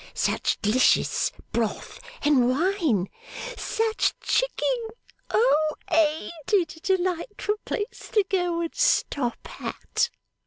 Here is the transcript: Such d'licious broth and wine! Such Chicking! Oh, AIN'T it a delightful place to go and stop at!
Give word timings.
Such 0.15 0.59
d'licious 0.63 1.31
broth 1.51 1.99
and 2.23 2.49
wine! 2.49 3.07
Such 3.55 4.17
Chicking! 4.21 4.87
Oh, 5.29 5.75
AIN'T 5.91 6.53
it 6.53 6.75
a 6.77 6.95
delightful 6.95 7.57
place 7.65 8.09
to 8.13 8.23
go 8.27 8.61
and 8.61 8.73
stop 8.73 9.61
at! 9.61 10.09